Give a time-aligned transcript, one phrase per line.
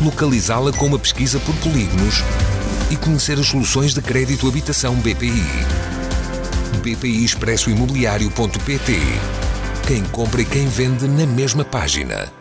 [0.00, 2.22] localizá-la com uma pesquisa por polígonos
[2.90, 5.42] e conhecer as soluções de crédito habitação BPI.
[6.82, 8.92] BPI Expresso Imobiliário.pt
[9.86, 12.32] Quem compra e quem vende na mesma página.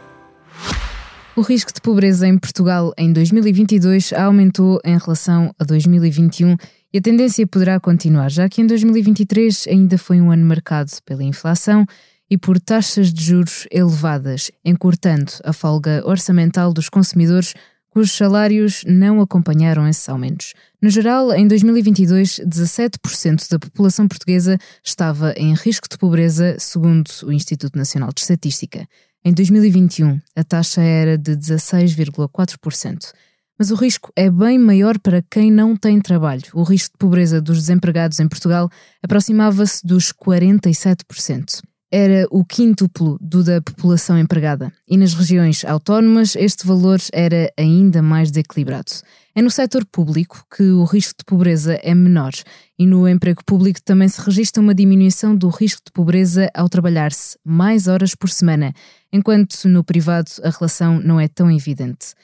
[1.35, 6.55] O risco de pobreza em Portugal em 2022 aumentou em relação a 2021
[6.94, 11.23] e a tendência poderá continuar, já que em 2023 ainda foi um ano marcado pela
[11.23, 11.85] inflação
[12.30, 17.53] e por taxas de juros elevadas, encurtando a folga orçamental dos consumidores
[17.89, 20.53] cujos salários não acompanharam esses aumentos.
[20.80, 27.31] No geral, em 2022, 17% da população portuguesa estava em risco de pobreza, segundo o
[27.31, 28.88] Instituto Nacional de Estatística.
[29.25, 33.14] Em 2021, a taxa era de 16,4%.
[33.58, 36.44] Mas o risco é bem maior para quem não tem trabalho.
[36.53, 38.70] O risco de pobreza dos desempregados em Portugal
[39.02, 46.67] aproximava-se dos 47% era o quíntuplo do da população empregada, e nas regiões autónomas este
[46.67, 48.91] valor era ainda mais desequilibrado.
[49.33, 52.33] É no setor público que o risco de pobreza é menor,
[52.77, 57.38] e no emprego público também se registra uma diminuição do risco de pobreza ao trabalhar-se
[57.45, 58.73] mais horas por semana,
[59.13, 62.15] enquanto no privado a relação não é tão evidente.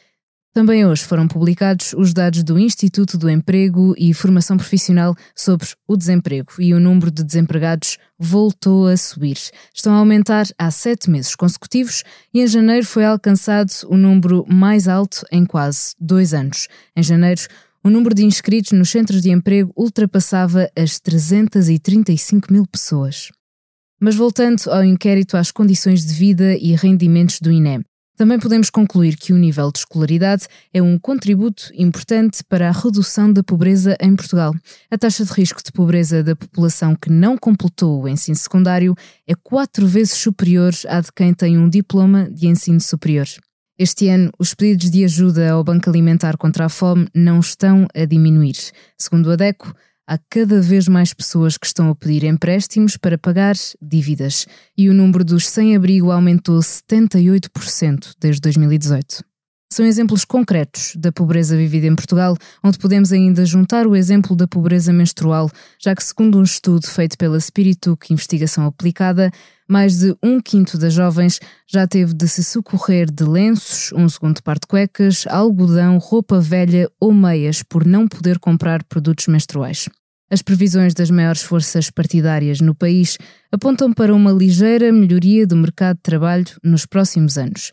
[0.53, 5.97] Também hoje foram publicados os dados do Instituto do Emprego e Formação Profissional sobre o
[5.97, 9.39] desemprego e o número de desempregados voltou a subir.
[9.73, 14.87] Estão a aumentar há sete meses consecutivos e em janeiro foi alcançado o número mais
[14.87, 16.67] alto em quase dois anos.
[16.95, 17.41] Em janeiro,
[17.83, 23.31] o número de inscritos nos centros de emprego ultrapassava as 335 mil pessoas.
[23.99, 27.83] Mas voltando ao inquérito às condições de vida e rendimentos do INEM.
[28.15, 33.33] Também podemos concluir que o nível de escolaridade é um contributo importante para a redução
[33.33, 34.53] da pobreza em Portugal.
[34.91, 38.93] A taxa de risco de pobreza da população que não completou o ensino secundário
[39.27, 43.27] é quatro vezes superior à de quem tem um diploma de ensino superior.
[43.79, 48.05] Este ano, os pedidos de ajuda ao Banco Alimentar contra a Fome não estão a
[48.05, 48.55] diminuir.
[48.95, 49.73] Segundo a DECO,
[50.07, 54.45] há cada vez mais pessoas que estão a pedir empréstimos para pagar dívidas
[54.77, 59.32] e o número dos sem-abrigo aumentou 78% desde 2018.
[59.73, 64.47] São exemplos concretos da pobreza vivida em Portugal, onde podemos ainda juntar o exemplo da
[64.47, 69.31] pobreza menstrual, já que, segundo um estudo feito pela Spirituc Investigação Aplicada,
[69.67, 74.43] mais de um quinto das jovens já teve de se socorrer de lenços, um segundo
[74.43, 79.89] par de cuecas, algodão, roupa velha ou meias por não poder comprar produtos menstruais.
[80.29, 83.17] As previsões das maiores forças partidárias no país
[83.51, 87.71] apontam para uma ligeira melhoria do mercado de trabalho nos próximos anos.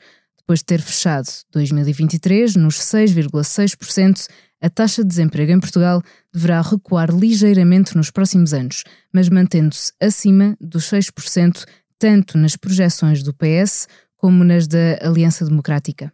[0.50, 4.26] Depois de ter fechado 2023 nos 6,6%,
[4.60, 6.02] a taxa de desemprego em Portugal
[6.34, 8.82] deverá recuar ligeiramente nos próximos anos,
[9.14, 11.64] mas mantendo-se acima dos 6%,
[12.00, 16.12] tanto nas projeções do PS como nas da Aliança Democrática.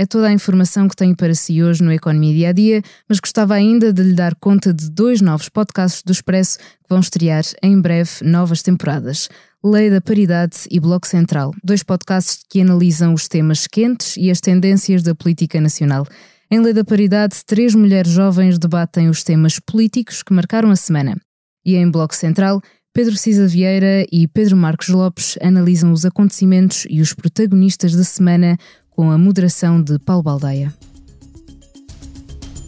[0.00, 3.20] É toda a informação que tenho para si hoje no Economia Dia a Dia, mas
[3.20, 7.44] gostava ainda de lhe dar conta de dois novos podcasts do Expresso que vão estrear
[7.62, 9.28] em breve novas temporadas.
[9.62, 14.40] Lei da Paridade e Bloco Central, dois podcasts que analisam os temas quentes e as
[14.40, 16.06] tendências da política nacional.
[16.50, 21.14] Em Lei da Paridade, três mulheres jovens debatem os temas políticos que marcaram a semana.
[21.62, 22.62] E em Bloco Central,
[22.94, 28.56] Pedro Cisa Vieira e Pedro Marcos Lopes analisam os acontecimentos e os protagonistas da semana
[29.00, 30.74] com a moderação de Paulo Baldeia.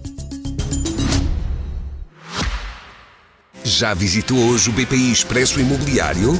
[3.66, 6.40] Já visitou hoje o BPI Expresso Imobiliário?